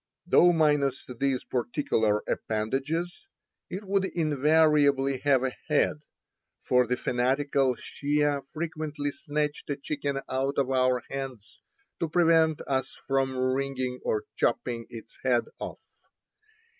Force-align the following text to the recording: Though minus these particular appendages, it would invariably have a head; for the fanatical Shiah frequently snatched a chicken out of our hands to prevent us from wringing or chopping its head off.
Though 0.25 0.51
minus 0.51 1.05
these 1.19 1.43
particular 1.43 2.23
appendages, 2.27 3.27
it 3.69 3.83
would 3.83 4.05
invariably 4.05 5.19
have 5.19 5.43
a 5.43 5.55
head; 5.67 5.97
for 6.63 6.87
the 6.87 6.97
fanatical 6.97 7.75
Shiah 7.75 8.41
frequently 8.51 9.11
snatched 9.11 9.69
a 9.69 9.75
chicken 9.75 10.19
out 10.27 10.57
of 10.57 10.71
our 10.71 11.03
hands 11.11 11.61
to 11.99 12.09
prevent 12.09 12.61
us 12.65 12.97
from 13.07 13.37
wringing 13.37 13.99
or 14.03 14.23
chopping 14.35 14.87
its 14.89 15.19
head 15.23 15.43
off. 15.59 15.85